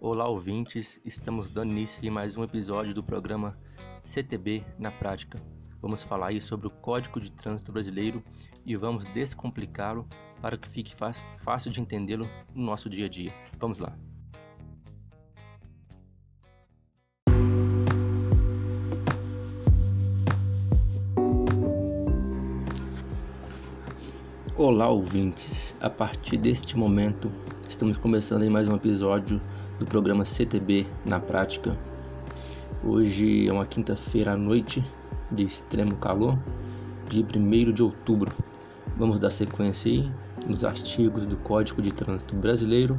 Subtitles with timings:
[0.00, 1.04] Olá, ouvintes!
[1.04, 3.58] Estamos dando início em mais um episódio do programa
[4.04, 5.42] CTB na Prática.
[5.82, 8.22] Vamos falar aí sobre o Código de Trânsito Brasileiro
[8.64, 10.06] e vamos descomplicá-lo
[10.40, 13.32] para que fique fácil de entendê-lo no nosso dia a dia.
[13.58, 13.98] Vamos lá!
[24.56, 25.76] Olá, ouvintes!
[25.80, 27.32] A partir deste momento,
[27.68, 29.42] estamos começando em mais um episódio
[29.78, 31.78] do programa CTB na Prática.
[32.84, 34.84] Hoje é uma quinta-feira à noite
[35.30, 36.38] de extremo calor,
[37.08, 38.32] de 1 de outubro.
[38.96, 40.12] Vamos dar sequência aí
[40.48, 42.98] nos artigos do Código de Trânsito Brasileiro.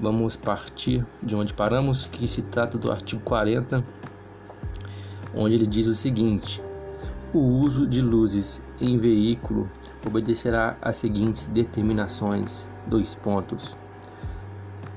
[0.00, 3.84] Vamos partir de onde paramos, que se trata do artigo 40,
[5.34, 6.62] onde ele diz o seguinte:
[7.32, 9.70] o uso de luzes em veículo
[10.04, 12.68] obedecerá às seguintes determinações.
[12.86, 13.76] Dois pontos.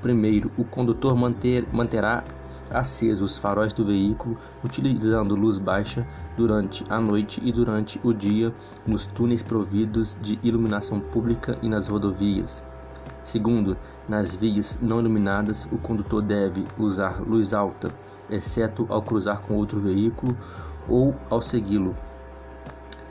[0.07, 2.23] Primeiro, o condutor manter, manterá
[2.71, 8.53] acesos os faróis do veículo utilizando luz baixa durante a noite e durante o dia
[8.85, 12.63] nos túneis providos de iluminação pública e nas rodovias.
[13.21, 13.75] Segundo,
[14.07, 17.91] nas vias não iluminadas, o condutor deve usar luz alta,
[18.29, 20.37] exceto ao cruzar com outro veículo
[20.87, 21.93] ou ao segui-lo,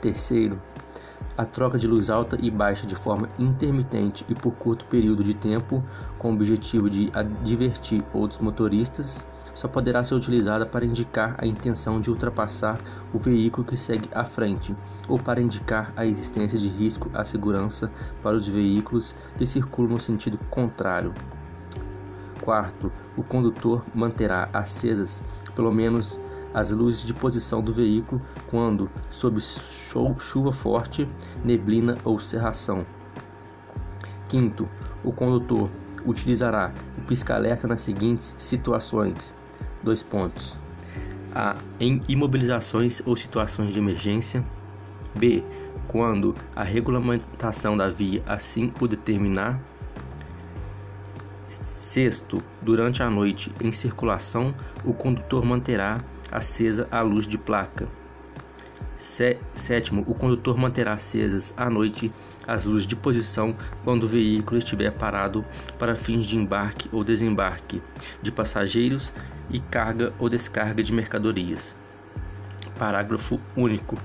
[0.01, 0.59] Terceiro,
[1.37, 5.33] a troca de luz alta e baixa de forma intermitente e por curto período de
[5.33, 5.83] tempo,
[6.17, 11.99] com o objetivo de advertir outros motoristas, só poderá ser utilizada para indicar a intenção
[11.99, 12.79] de ultrapassar
[13.13, 14.75] o veículo que segue à frente
[15.07, 19.99] ou para indicar a existência de risco à segurança para os veículos que circulam no
[19.99, 21.13] sentido contrário.
[22.41, 25.23] Quarto, o condutor manterá acesas
[25.55, 26.19] pelo menos
[26.53, 29.39] as luzes de posição do veículo quando sob
[30.19, 31.07] chuva forte,
[31.43, 32.85] neblina ou cerração.
[34.27, 34.67] Quinto,
[35.03, 35.69] o condutor
[36.05, 39.33] utilizará o pisca-alerta nas seguintes situações:
[39.83, 40.57] dois pontos.
[41.33, 41.55] A.
[41.79, 44.43] Em imobilizações ou situações de emergência.
[45.15, 45.43] B.
[45.87, 49.59] Quando a regulamentação da via assim o determinar.
[51.47, 54.53] Sexto, durante a noite em circulação,
[54.83, 55.97] o condutor manterá
[56.31, 57.87] acesa a luz de placa.
[58.97, 62.11] Sétimo, o condutor manterá acesas à noite
[62.47, 65.45] as luzes de posição quando o veículo estiver parado
[65.77, 67.81] para fins de embarque ou desembarque
[68.21, 69.13] de passageiros
[69.51, 71.75] e carga ou descarga de mercadorias.
[72.77, 73.97] Parágrafo único.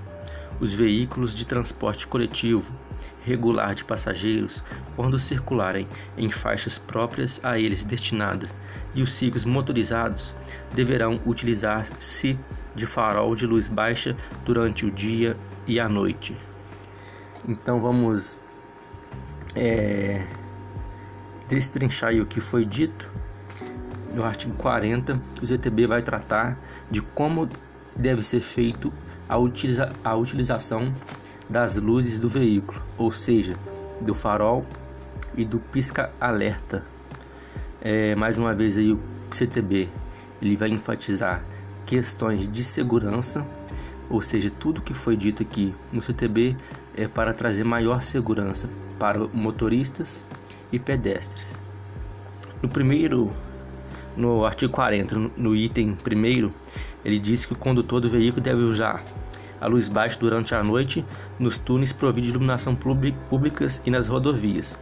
[0.61, 2.73] Os veículos de transporte coletivo
[3.25, 4.63] regular de passageiros,
[4.97, 5.87] quando circularem
[6.17, 8.55] em faixas próprias a eles destinadas,
[8.95, 10.35] e os ciclos motorizados
[10.75, 12.39] deverão utilizar-se
[12.75, 15.37] de farol de luz baixa durante o dia
[15.67, 16.37] e a noite.
[17.49, 18.39] Então vamos
[19.55, 20.27] é,
[21.49, 23.11] destrinchar o que foi dito.
[24.15, 26.59] No artigo 40, o ZTB vai tratar
[26.91, 27.49] de como
[27.97, 28.93] deve ser feito
[29.29, 30.93] a, utiliza a utilização
[31.49, 33.57] das luzes do veículo, ou seja,
[34.01, 34.65] do farol
[35.37, 36.85] e do pisca-alerta.
[37.81, 39.01] É, mais uma vez aí o
[39.31, 39.89] CTB
[40.41, 41.43] ele vai enfatizar
[41.87, 43.47] questões de segurança,
[44.11, 46.57] ou seja, tudo que foi dito aqui no CTB
[46.97, 48.69] é para trazer maior segurança
[48.99, 50.25] para motoristas
[50.71, 51.53] e pedestres.
[52.61, 53.33] No primeiro,
[54.17, 56.53] no artigo 40, no item primeiro,
[57.05, 59.03] ele diz que o condutor do veículo deve usar
[59.61, 61.05] a luz baixa durante a noite
[61.39, 62.77] nos túneis providos de iluminação
[63.31, 64.77] públicas e nas rodovias.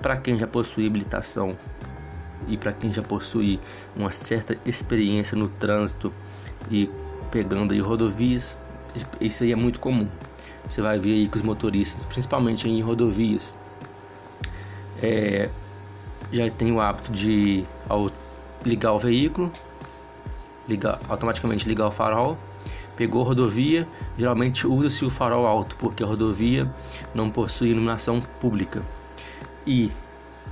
[0.00, 1.54] Para quem já possui habilitação
[2.48, 3.60] e para quem já possui
[3.94, 6.12] uma certa experiência no trânsito
[6.70, 6.88] e
[7.30, 8.56] pegando aí rodovias,
[9.20, 10.08] isso aí é muito comum.
[10.68, 13.54] Você vai ver aí que os motoristas, principalmente em rodovias,
[15.02, 15.50] é,
[16.30, 18.10] já tem o hábito de ao
[18.64, 19.50] ligar o veículo,
[20.68, 22.38] ligar, automaticamente ligar o farol,
[22.96, 23.86] pegou rodovia,
[24.16, 26.70] geralmente usa-se o farol alto, porque a rodovia
[27.14, 28.82] não possui iluminação pública.
[29.66, 29.90] E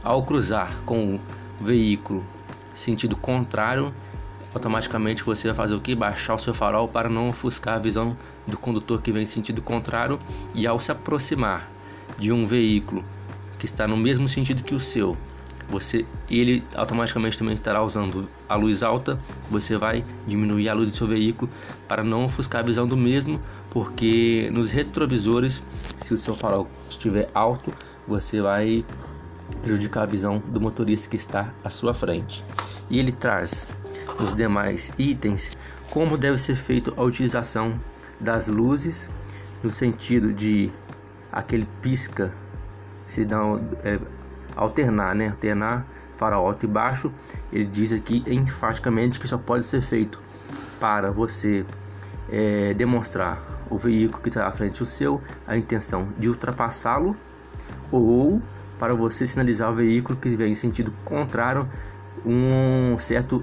[0.03, 1.21] ao cruzar com o
[1.61, 2.25] veículo
[2.75, 3.93] sentido contrário,
[4.55, 5.95] automaticamente você vai fazer o que?
[5.95, 8.17] Baixar o seu farol para não ofuscar a visão
[8.47, 10.19] do condutor que vem em sentido contrário
[10.55, 11.69] e ao se aproximar
[12.19, 13.05] de um veículo
[13.59, 15.17] que está no mesmo sentido que o seu,
[15.71, 19.19] você ele automaticamente também estará usando a luz alta,
[19.49, 21.51] você vai diminuir a luz do seu veículo
[21.87, 23.41] para não ofuscar a visão do mesmo,
[23.71, 25.63] porque nos retrovisores,
[25.97, 27.73] se o seu farol estiver alto,
[28.07, 28.85] você vai
[29.63, 32.45] prejudicar a visão do motorista que está à sua frente.
[32.89, 33.67] E ele traz
[34.19, 35.57] os demais itens
[35.91, 37.81] como deve ser feita a utilização
[38.19, 39.11] das luzes
[39.63, 40.71] no sentido de
[41.33, 42.33] aquele pisca
[43.05, 43.39] se dá
[43.83, 43.99] é,
[44.61, 45.29] alternar, né?
[45.29, 45.87] Alternar
[46.17, 47.11] farol alto e baixo,
[47.51, 50.21] ele diz aqui enfaticamente que só pode ser feito
[50.79, 51.65] para você
[52.31, 57.17] é, demonstrar o veículo que está à frente do seu a intenção de ultrapassá-lo
[57.91, 58.43] ou
[58.79, 61.67] para você sinalizar o veículo que vem em sentido contrário
[62.25, 63.43] um certo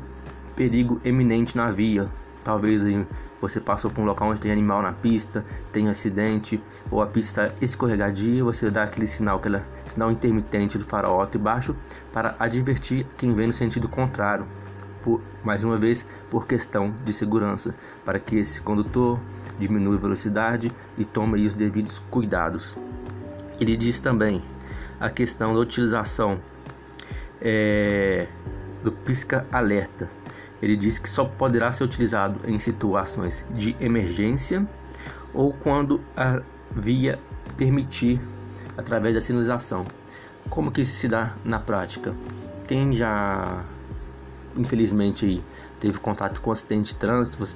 [0.56, 2.08] perigo eminente na via.
[2.44, 2.84] Talvez
[3.42, 7.48] você passou por um local onde tem animal na pista, tem acidente, ou a pista
[7.48, 11.76] está escorregadia, você dá aquele sinal, aquele sinal intermitente do farol alto e baixo
[12.12, 14.46] para advertir quem vem no sentido contrário.
[15.02, 17.74] Por, mais uma vez, por questão de segurança,
[18.04, 19.20] para que esse condutor
[19.58, 22.76] diminua a velocidade e tome os devidos cuidados.
[23.60, 24.42] Ele diz também
[25.00, 26.40] a questão da utilização
[27.42, 28.28] é,
[28.84, 30.10] do pisca-alerta.
[30.62, 34.68] Ele diz que só poderá ser utilizado em situações de emergência
[35.34, 37.20] ou quando a via
[37.56, 38.20] permitir
[38.78, 39.86] através da sinalização.
[40.50, 42.14] Como que isso se dá na prática?
[42.68, 43.64] Quem já
[44.56, 45.44] infelizmente
[45.80, 47.56] teve contato com um acidente de trânsito, você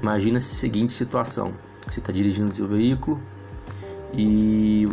[0.00, 1.52] imagina a seguinte situação:
[1.86, 3.20] você está dirigindo seu veículo
[4.12, 4.88] e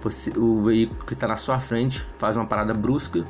[0.00, 3.24] você, o veículo que está na sua frente faz uma parada brusca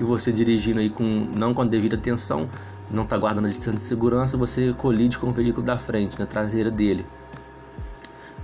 [0.00, 2.48] e você dirigindo aí com não com a devida atenção,
[2.90, 6.26] não está guardando a distância de segurança, você colide com o veículo da frente, na
[6.26, 7.06] traseira dele.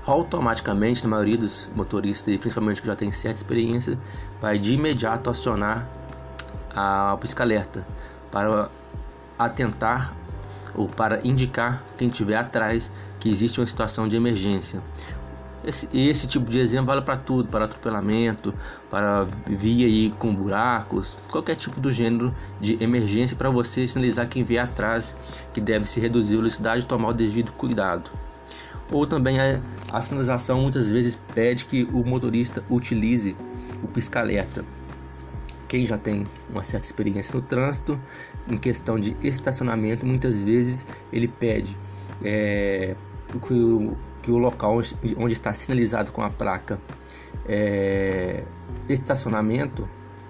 [0.07, 3.99] Automaticamente, na maioria dos motoristas, principalmente que já tem certa experiência,
[4.41, 5.87] vai de imediato acionar
[6.75, 7.87] a pisca-alerta
[8.31, 8.71] para
[9.39, 10.15] atentar
[10.75, 14.81] ou para indicar quem estiver atrás que existe uma situação de emergência.
[15.63, 18.55] Esse, esse tipo de exemplo vale para tudo, para atropelamento,
[18.91, 24.43] para via aí com buracos, qualquer tipo do gênero de emergência para você sinalizar quem
[24.43, 25.15] vier atrás
[25.53, 28.11] que deve se reduzir a velocidade e tomar o devido cuidado.
[28.91, 29.61] Ou também a,
[29.93, 33.37] a sinalização muitas vezes pede que o motorista utilize
[33.83, 34.65] o pisca-alerta.
[35.69, 38.01] Quem já tem uma certa experiência no trânsito,
[38.49, 41.77] em questão de estacionamento, muitas vezes ele pede
[42.25, 42.97] é,
[43.47, 44.81] que o que o local
[45.17, 46.81] onde está sinalizado com a placa
[47.47, 48.45] é,
[48.89, 49.89] estacionamento,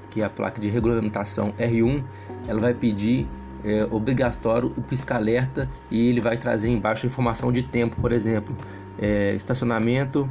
[0.08, 2.04] que é a placa de regulamentação R1,
[2.46, 3.28] ela vai pedir
[3.64, 8.56] é, obrigatório o pisca-alerta e ele vai trazer embaixo a informação de tempo, por exemplo,
[8.98, 10.28] é, estacionamento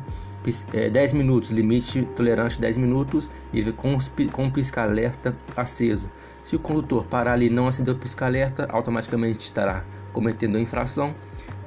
[0.73, 3.97] é, 10 minutos, limite tolerante 10 minutos e com,
[4.31, 6.09] com o pisca-alerta aceso.
[6.43, 9.83] Se o condutor parar ali e não acender o pisca-alerta, automaticamente estará
[10.13, 11.13] cometendo a infração.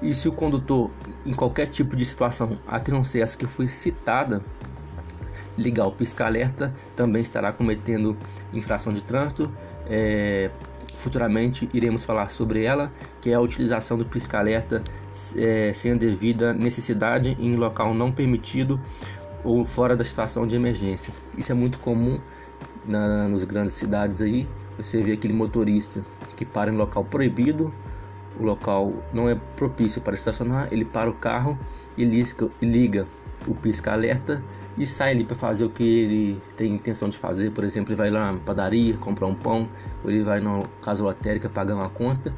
[0.03, 0.91] E se o condutor,
[1.25, 4.43] em qualquer tipo de situação, a que não ser essa que foi citada,
[5.57, 8.17] ligar o pisca-alerta, também estará cometendo
[8.53, 9.51] infração de trânsito.
[9.87, 10.51] É,
[10.97, 14.83] futuramente iremos falar sobre ela, que é a utilização do pisca-alerta
[15.37, 18.81] é, sem a devida necessidade em local não permitido
[19.45, 21.13] ou fora da situação de emergência.
[21.37, 22.21] Isso é muito comum
[22.85, 24.49] na, nas grandes cidades aí.
[24.77, 26.05] Você vê aquele motorista
[26.37, 27.73] que para em local proibido
[28.39, 31.59] o local não é propício para estacionar, ele para o carro
[31.97, 32.05] e
[32.61, 33.05] liga
[33.47, 34.43] o pisca-alerta
[34.79, 37.51] e sai ali para fazer o que ele tem intenção de fazer.
[37.51, 39.69] Por exemplo, ele vai lá na padaria comprar um pão,
[40.03, 42.35] ou ele vai na casa lotérica pagar uma conta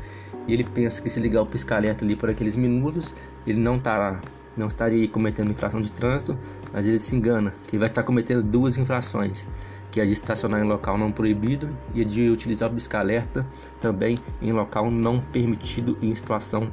[0.46, 3.14] e ele pensa que se ligar o pisca-alerta ali por aqueles minutos,
[3.46, 4.20] ele não estará
[4.56, 6.38] não estaria cometendo infração de trânsito,
[6.72, 9.48] mas ele se engana que vai estar cometendo duas infrações
[9.90, 13.46] que é de estacionar em local não proibido e de utilizar o pisca-alerta
[13.80, 16.68] também em local não permitido em situação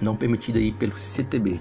[0.00, 1.58] não permitida aí pelo CTB.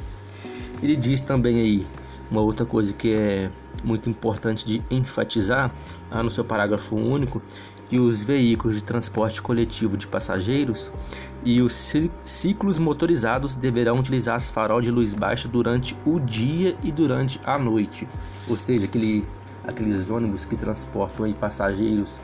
[0.83, 1.87] Ele diz também aí
[2.29, 3.51] uma outra coisa que é
[3.83, 5.71] muito importante de enfatizar
[6.11, 7.41] ah, no seu parágrafo único
[7.89, 10.91] que os veículos de transporte coletivo de passageiros
[11.43, 16.91] e os ciclos motorizados deverão utilizar as farol de luz baixa durante o dia e
[16.91, 18.07] durante a noite,
[18.47, 19.25] ou seja, aquele
[19.67, 22.19] aqueles ônibus que transportam aí passageiros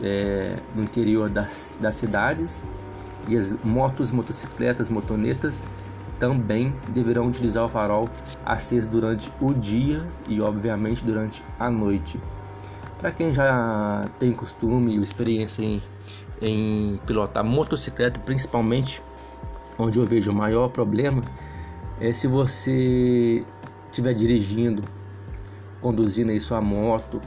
[0.00, 2.64] é, no interior das, das cidades
[3.28, 5.66] e as motos, motocicletas, motonetas
[6.18, 8.08] também deverão utilizar o farol
[8.44, 12.20] aceso durante o dia e obviamente durante a noite.
[12.98, 15.82] Para quem já tem costume e experiência em,
[16.40, 19.02] em pilotar motocicleta, principalmente
[19.78, 21.22] onde eu vejo o maior problema
[22.00, 23.44] é se você
[23.90, 24.82] estiver dirigindo
[25.80, 27.20] conduzindo aí sua moto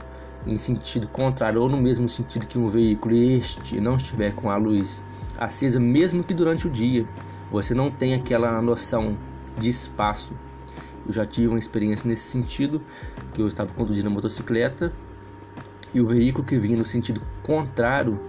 [0.46, 4.56] em sentido contrário ou no mesmo sentido que um veículo este não estiver com a
[4.56, 5.02] luz
[5.38, 7.06] acesa, mesmo que durante o dia,
[7.50, 9.18] você não tem aquela noção
[9.58, 10.34] de espaço.
[11.06, 12.82] Eu já tive uma experiência nesse sentido,
[13.32, 14.92] que eu estava conduzindo a motocicleta
[15.94, 18.20] e o veículo que vinha no sentido contrário,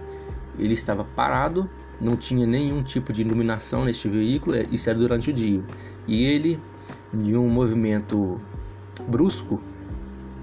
[0.58, 1.68] ele estava parado,
[2.00, 5.62] não tinha nenhum tipo de iluminação neste veículo, é, isso era durante o dia.
[6.06, 6.58] E ele,
[7.12, 8.40] de um movimento
[9.06, 9.60] brusco,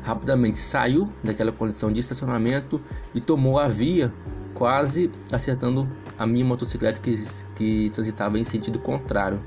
[0.04, 2.80] rapidamente saiu daquela condição de estacionamento
[3.16, 4.14] e tomou a via,
[4.54, 7.16] quase acertando a minha motocicleta que,
[7.56, 9.42] que transitava em sentido contrário.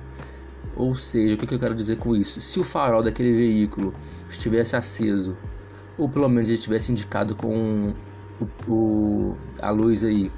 [0.77, 2.41] Ou seja, o que eu quero dizer com isso?
[2.41, 3.95] Se o farol daquele veículo
[4.29, 5.37] estivesse aceso,
[5.99, 7.95] ou pelo menos estivesse indicado com
[8.41, 10.31] o, o, a luz aí,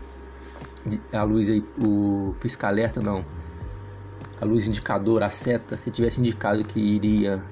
[1.13, 3.25] a luz aí, o pisca-alerta não,
[4.41, 7.43] a luz indicador, a seta, se tivesse indicado que iria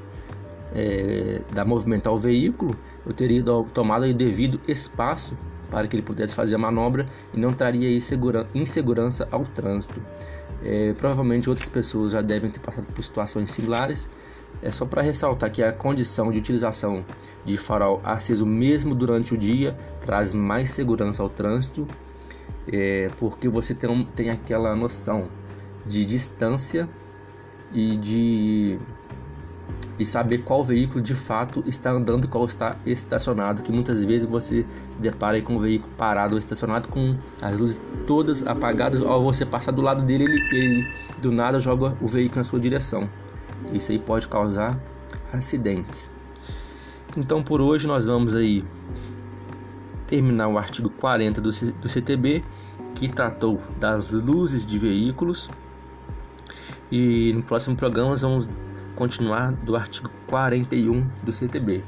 [0.73, 5.37] é, dar movimentar o veículo, eu teria tomado o devido espaço
[5.71, 7.89] para que ele pudesse fazer a manobra e não traria
[8.55, 10.03] insegurança ao trânsito.
[10.63, 14.11] É, provavelmente outras pessoas já devem ter passado por situações similares.
[14.61, 17.05] É só para ressaltar que a condição de utilização
[17.45, 21.87] de farol aceso mesmo durante o dia traz mais segurança ao trânsito,
[22.71, 25.31] é, porque você tem, tem aquela noção
[25.87, 26.89] de distância
[27.73, 28.79] e de
[30.01, 34.27] e saber qual veículo de fato está andando e qual está estacionado, que muitas vezes
[34.27, 39.23] você se depara com o veículo parado ou estacionado com as luzes todas apagadas, ao
[39.23, 43.11] você passar do lado dele, ele, ele do nada joga o veículo na sua direção.
[43.75, 44.81] Isso aí pode causar
[45.35, 46.11] acidentes.
[47.15, 48.65] Então por hoje nós vamos aí
[50.07, 52.43] terminar o artigo 40 do, do CTB,
[52.95, 55.51] que tratou das luzes de veículos.
[56.91, 58.49] E no próximo programa nós vamos
[59.01, 61.83] continuar do artigo 41 do CTB.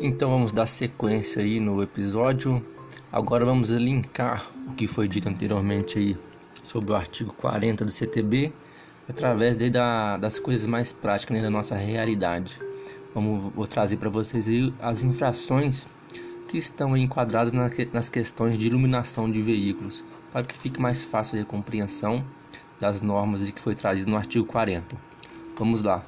[0.00, 2.64] Então vamos dar sequência aí no episódio
[3.14, 6.18] Agora vamos linkar o que foi dito anteriormente aí
[6.64, 8.52] sobre o artigo 40 do CTB
[9.08, 12.60] através da, das coisas mais práticas né, da nossa realidade.
[13.14, 15.86] Vamos, vou trazer para vocês aí as infrações
[16.48, 20.02] que estão enquadradas na, nas questões de iluminação de veículos,
[20.32, 22.24] para que fique mais fácil a compreensão
[22.80, 24.96] das normas que foi trazido no artigo 40.
[25.56, 26.04] Vamos lá.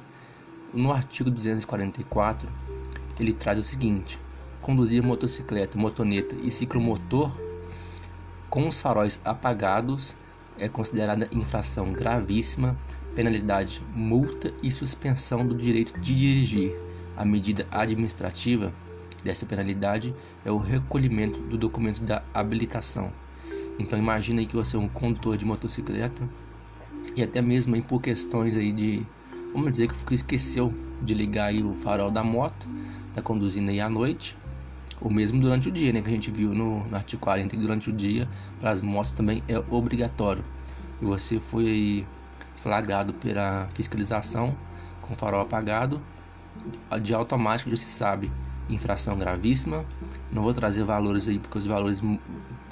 [0.73, 2.49] No artigo 244,
[3.17, 4.19] ele traz o seguinte:
[4.61, 7.31] conduzir motocicleta, motoneta e ciclomotor
[8.49, 10.15] com os faróis apagados
[10.57, 12.77] é considerada infração gravíssima,
[13.13, 16.75] penalidade, multa e suspensão do direito de dirigir.
[17.15, 18.73] A medida administrativa
[19.23, 23.11] dessa penalidade é o recolhimento do documento da habilitação.
[23.77, 26.27] Então imagina aí que você é um condutor de motocicleta
[27.15, 29.05] e até mesmo aí por questões aí de,
[29.53, 32.67] vamos dizer que esqueceu de ligar aí o farol da moto,
[33.09, 34.37] está conduzindo aí à noite,
[35.01, 36.01] o mesmo durante o dia, né?
[36.01, 38.27] Que a gente viu no, no artigo 40 que durante o dia,
[38.59, 40.43] para as motos também é obrigatório.
[41.01, 42.05] E você foi
[42.55, 44.55] flagrado pela fiscalização
[45.01, 46.01] com farol apagado,
[47.01, 48.31] de automático já se sabe
[48.69, 49.85] infração gravíssima.
[50.31, 52.01] Não vou trazer valores aí porque os valores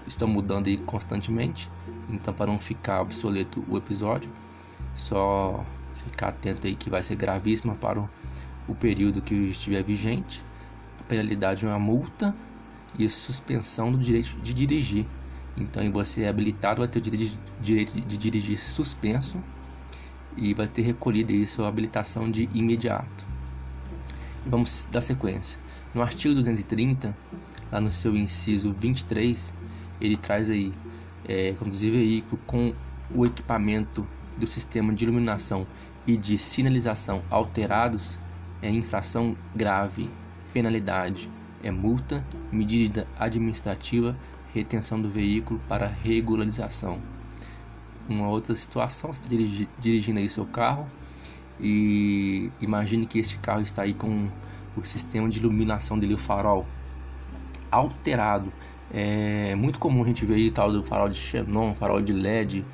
[0.06, 1.70] estão mudando aí constantemente.
[2.10, 4.30] Então para não ficar obsoleto o episódio,
[4.94, 5.64] só
[5.98, 8.10] ficar atento aí que vai ser gravíssima para o,
[8.68, 10.44] o período que estiver vigente
[11.08, 12.36] penalidade é uma multa
[12.98, 15.06] e suspensão do direito de dirigir.
[15.58, 17.02] Então, você é habilitado, vai ter o
[17.62, 19.42] direito de dirigir suspenso
[20.36, 23.26] e vai ter recolhido aí sua habilitação de imediato.
[24.46, 25.60] Vamos dar sequência.
[25.94, 27.16] No artigo 230,
[27.72, 29.54] lá no seu inciso 23,
[30.02, 30.74] ele traz aí
[31.28, 32.74] é, conduzir veículo com
[33.14, 34.06] o equipamento
[34.38, 35.66] do sistema de iluminação
[36.06, 38.20] e de sinalização alterados
[38.62, 40.10] é infração grave
[40.56, 41.30] penalidade
[41.62, 44.16] é multa, medida administrativa,
[44.54, 47.02] retenção do veículo para regularização.
[48.08, 50.88] Uma outra situação, você está dirigindo aí seu carro
[51.60, 54.30] e imagine que este carro está aí com
[54.78, 56.66] o sistema de iluminação dele, o farol,
[57.70, 58.50] alterado.
[58.94, 62.66] É muito comum a gente ver aí tal do farol de xenon, farol de LED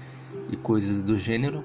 [0.51, 1.63] e coisas do gênero.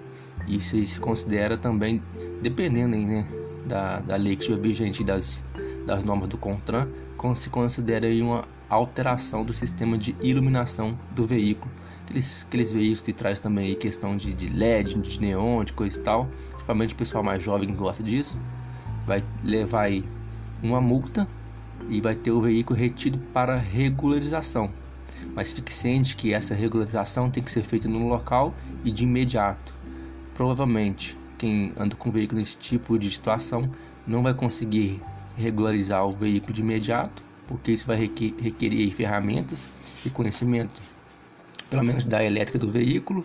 [0.48, 2.02] E se considera também,
[2.40, 3.26] dependendo aí, né,
[3.66, 5.44] da, da lei que estiver vigente das
[5.86, 6.88] das normas do CONTRAN,
[7.34, 11.72] se considera uma alteração do sistema de iluminação do veículo.
[12.04, 16.02] Aqueles, aqueles veículos que traz também questão de, de LED, de neon, de coisa e
[16.02, 16.28] tal.
[16.50, 18.38] Principalmente o pessoal mais jovem que gosta disso.
[19.06, 19.88] Vai levar
[20.62, 21.26] uma multa
[21.88, 24.70] e vai ter o veículo retido para regularização.
[25.34, 29.74] Mas fique ciente que essa regularização tem que ser feita no local e de imediato.
[30.34, 33.70] Provavelmente quem anda com veículo nesse tipo de situação
[34.06, 35.00] não vai conseguir
[35.36, 39.68] regularizar o veículo de imediato, porque isso vai requerer ferramentas
[40.04, 40.80] e conhecimento,
[41.70, 43.24] pelo menos da elétrica do veículo,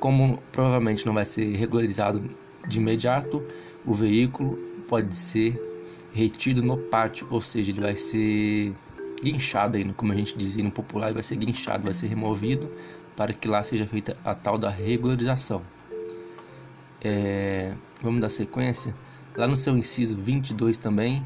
[0.00, 2.22] como provavelmente não vai ser regularizado
[2.66, 3.42] de imediato,
[3.84, 4.56] o veículo
[4.88, 5.60] pode ser
[6.12, 8.74] retido no pátio, ou seja, ele vai ser
[9.22, 12.70] guinchado aí, como a gente dizia no popular, vai ser guinchado, vai ser removido
[13.16, 15.62] para que lá seja feita a tal da regularização.
[17.02, 17.72] É,
[18.02, 18.94] vamos dar sequência.
[19.36, 21.24] Lá no seu inciso 22 também,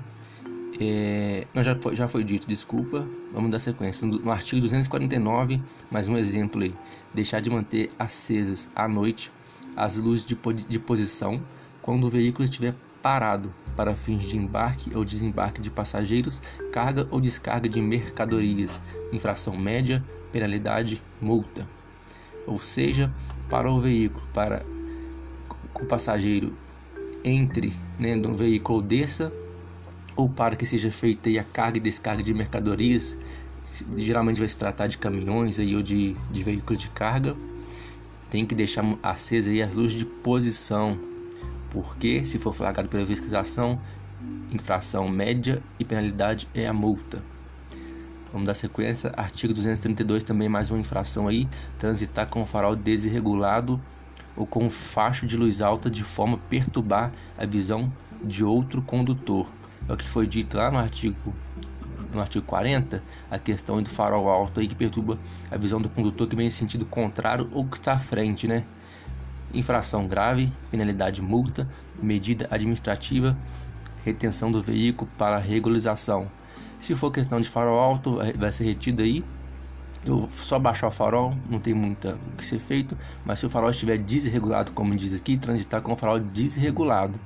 [0.81, 3.07] é, não, já, foi, já foi dito, desculpa.
[3.33, 4.07] Vamos dar sequência.
[4.07, 5.61] No, artigo 249,
[5.91, 6.75] mais um exemplo aí.
[7.13, 9.31] Deixar de manter acesas à noite
[9.77, 10.37] as luzes de,
[10.69, 11.43] de posição
[11.83, 16.41] quando o veículo estiver parado para fins de embarque ou desembarque de passageiros,
[16.73, 18.81] carga ou descarga de mercadorias,
[19.13, 21.69] infração média, penalidade, multa.
[22.47, 23.13] Ou seja,
[23.49, 24.65] para o veículo, para
[25.75, 26.57] o passageiro
[27.23, 29.33] entre né, no veículo ou desça,
[30.15, 33.17] ou para que seja feita a carga e descarga de mercadorias,
[33.97, 37.37] geralmente vai se tratar de caminhões aí, ou de, de veículos de carga,
[38.31, 40.99] tem que deixar acesa as luzes de posição,
[41.71, 43.81] porque se for flagrado pela fiscalização,
[44.51, 47.23] infração média e penalidade é a multa.
[48.33, 53.81] Vamos dar sequência, artigo 232 também mais uma infração aí, transitar com o farol desregulado
[54.39, 57.93] ou com facho de luz alta de forma a perturbar a visão
[58.23, 59.49] de outro condutor.
[59.89, 61.35] É o que foi dito lá no artigo
[62.13, 65.19] no artigo 40, a questão do farol alto aí que perturba
[65.51, 68.65] a visão do condutor que vem em sentido contrário ou que está à frente, né?
[69.53, 71.69] Infração grave, penalidade multa,
[72.03, 73.37] medida administrativa,
[74.05, 76.31] retenção do veículo para regularização.
[76.79, 79.23] Se for questão de farol alto, vai ser retido aí.
[80.05, 83.51] Eu só baixar o farol, não tem muita o que ser feito, mas se o
[83.51, 87.19] farol estiver desregulado, como diz aqui, transitar com o farol desregulado,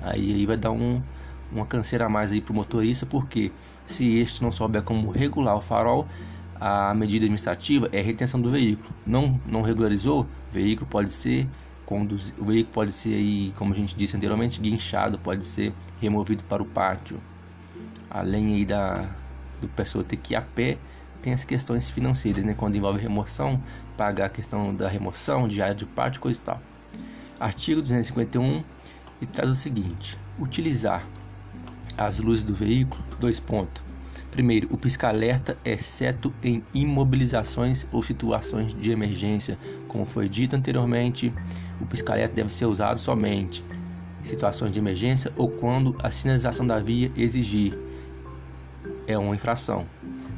[0.00, 1.02] aí, aí vai dar um,
[1.50, 3.50] uma canseira a mais aí para o motorista, porque
[3.86, 6.06] se este não souber como regular o farol,
[6.60, 8.90] a medida administrativa é retenção do veículo.
[9.06, 11.48] Não, não regularizou, o veículo pode ser
[11.88, 12.34] conduz...
[12.38, 16.62] o veículo pode ser aí, como a gente disse anteriormente, guinchado, pode ser removido para
[16.62, 17.18] o pátio.
[18.10, 19.08] Além aí da
[19.60, 20.78] do pessoa ter que ir a pé,
[21.22, 23.60] tem as questões financeiras, né, quando envolve remoção,
[23.96, 26.62] pagar a questão da remoção, diária de pátio, coisa e tal.
[27.40, 28.64] Artigo 251
[29.20, 31.06] e traz o seguinte: utilizar
[31.96, 33.82] as luzes do veículo, dois pontos.
[34.30, 39.58] Primeiro, o pisca-alerta, exceto em imobilizações ou situações de emergência.
[39.88, 41.32] Como foi dito anteriormente,
[41.80, 43.64] o pisca-alerta deve ser usado somente
[44.22, 47.76] em situações de emergência ou quando a sinalização da via exigir.
[49.08, 49.86] É uma infração.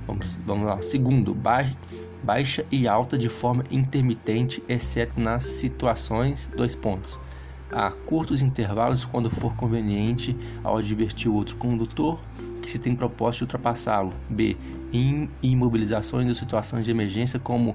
[0.07, 0.81] Vamos, vamos lá.
[0.81, 7.19] Segundo, baixa, e alta de forma intermitente, exceto nas situações, dois pontos
[7.73, 12.21] a curtos intervalos quando for conveniente ao advertir o outro condutor
[12.61, 14.13] que se tem propósito de ultrapassá-lo.
[14.29, 14.57] B.
[14.93, 17.75] Em imobilizações ou situações de emergência como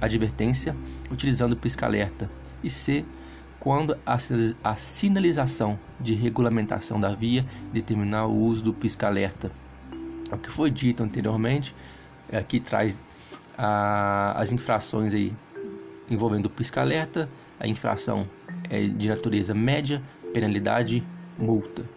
[0.00, 0.74] advertência,
[1.10, 2.30] utilizando pisca-alerta.
[2.62, 3.04] E C.
[3.60, 9.50] Quando a sinalização de regulamentação da via determinar o uso do pisca-alerta.
[10.32, 11.74] O que foi dito anteriormente,
[12.32, 13.04] aqui traz
[13.56, 15.32] a, as infrações aí
[16.10, 18.28] envolvendo o pisca-alerta, a infração
[18.68, 21.06] é de natureza média, penalidade,
[21.38, 21.88] multa.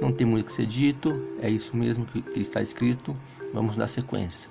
[0.00, 3.14] Não tem muito o que ser dito, é isso mesmo que, que está escrito.
[3.52, 4.50] Vamos dar sequência.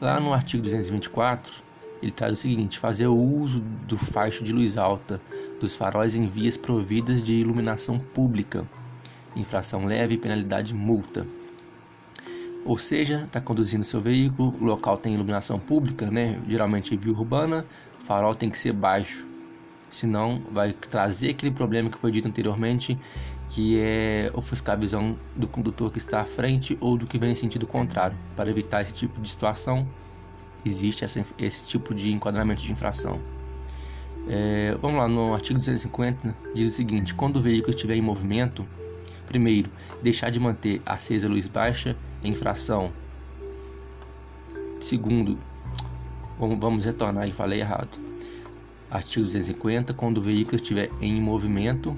[0.00, 1.62] Lá no artigo 224,
[2.02, 5.20] ele traz o seguinte: fazer o uso do faixo de luz alta
[5.60, 8.66] dos faróis em vias providas de iluminação pública.
[9.34, 11.26] Infração leve, penalidade, multa.
[12.64, 16.40] Ou seja, está conduzindo seu veículo, o local tem iluminação pública, né?
[16.48, 17.66] geralmente via urbana,
[18.00, 19.32] o farol tem que ser baixo
[19.92, 22.98] senão vai trazer aquele problema que foi dito anteriormente,
[23.50, 27.32] que é ofuscar a visão do condutor que está à frente ou do que vem
[27.32, 28.16] em sentido contrário.
[28.34, 29.86] Para evitar esse tipo de situação,
[30.64, 33.20] existe essa, esse tipo de enquadramento de infração.
[34.26, 38.66] É, vamos lá, no artigo 250 diz o seguinte: quando o veículo estiver em movimento,
[39.26, 39.70] primeiro,
[40.02, 42.92] deixar de manter acesa a luz baixa infração.
[44.80, 45.38] Segundo,
[46.38, 48.12] vamos retornar e falei errado
[48.92, 49.94] Artigo 250.
[49.94, 51.96] Quando o veículo estiver em movimento,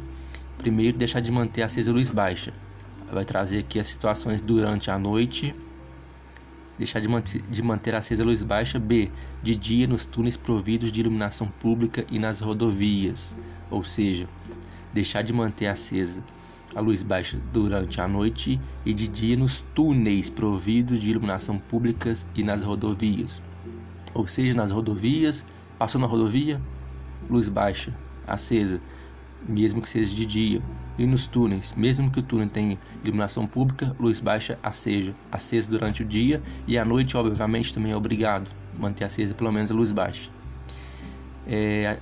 [0.56, 2.54] primeiro deixar de manter acesa a luz baixa.
[3.12, 5.52] Vai trazer aqui as situações durante a noite.
[6.78, 8.78] Deixar de manter, de manter acesa a luz baixa.
[8.78, 9.10] B.
[9.42, 13.36] De dia nos túneis providos de iluminação pública e nas rodovias.
[13.72, 14.28] Ou seja,
[14.92, 16.22] deixar de manter acesa
[16.74, 22.26] a luz baixa durante a noite e de dia nos túneis providos de iluminação públicas
[22.34, 23.42] e nas rodovias.
[24.12, 25.44] Ou seja, nas rodovias,
[25.78, 26.60] passou na rodovia,
[27.28, 28.80] luz baixa, acesa,
[29.48, 30.62] mesmo que seja de dia,
[30.96, 36.02] e nos túneis, mesmo que o túnel tenha iluminação pública, luz baixa acesa, acesa durante
[36.02, 39.92] o dia e à noite, obviamente, também é obrigado manter acesa pelo menos a luz
[39.92, 40.30] baixa.
[41.46, 41.98] É,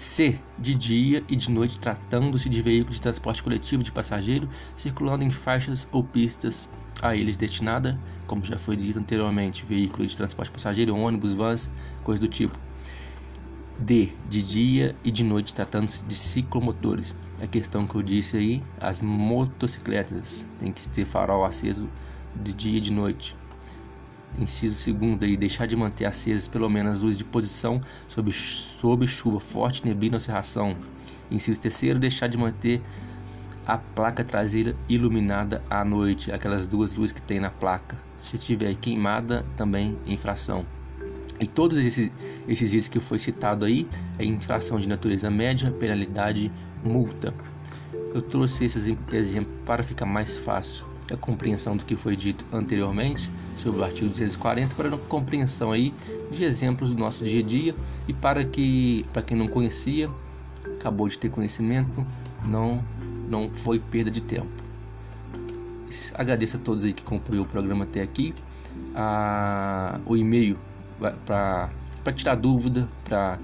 [0.00, 0.40] C.
[0.58, 5.30] De dia e de noite, tratando-se de veículo de transporte coletivo de passageiro circulando em
[5.30, 6.70] faixas ou pistas
[7.02, 11.70] a eles destinada, como já foi dito anteriormente, veículo de transporte passageiro, ônibus, vans,
[12.02, 12.58] coisa do tipo.
[13.78, 14.10] D.
[14.26, 17.14] De dia e de noite, tratando-se de ciclomotores.
[17.42, 21.86] A questão que eu disse aí, as motocicletas tem que ter farol aceso
[22.42, 23.36] de dia e de noite.
[24.40, 29.38] Inciso segundo aí, deixar de manter acesas pelo menos luzes de posição sob, sob chuva
[29.38, 30.74] forte, neblina ou cerração.
[31.30, 32.80] Inciso terceiro, deixar de manter
[33.66, 37.98] a placa traseira iluminada à noite, aquelas duas luzes que tem na placa.
[38.22, 40.64] Se tiver queimada, também infração.
[41.38, 42.10] E todos esses,
[42.48, 43.86] esses itens que foi citado aí
[44.18, 46.50] é infração de natureza média, penalidade,
[46.82, 47.34] multa.
[48.14, 53.30] Eu trouxe esses exemplos para ficar mais fácil a compreensão do que foi dito anteriormente
[53.56, 55.92] sobre o artigo 240 para a compreensão aí
[56.30, 57.74] de exemplos do nosso dia a dia.
[58.08, 60.10] E para que para quem não conhecia
[60.78, 62.04] acabou de ter conhecimento
[62.46, 62.84] não
[63.28, 64.50] não foi perda de tempo.
[66.14, 68.34] Agradeço a todos aí que cumpriu o programa até aqui.
[70.06, 70.58] O e-mail
[71.24, 73.38] para tirar dúvida para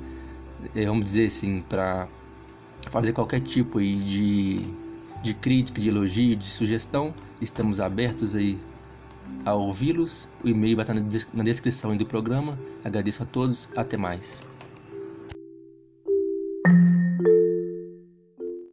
[0.74, 2.08] é, vamos dizer assim para
[2.90, 4.62] fazer qualquer tipo aí de
[5.26, 8.58] de crítica, de elogio, de sugestão, estamos abertos aí
[9.44, 10.28] a ouvi-los.
[10.42, 10.94] O e-mail vai estar
[11.34, 12.58] na descrição do programa.
[12.84, 13.68] Agradeço a todos.
[13.76, 14.40] Até mais.